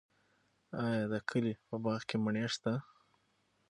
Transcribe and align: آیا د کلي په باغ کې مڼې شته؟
آیا 0.87 1.03
د 1.11 1.15
کلي 1.29 1.53
په 1.67 1.75
باغ 1.83 2.01
کې 2.09 2.17
مڼې 2.23 2.45
شته؟ 2.53 2.73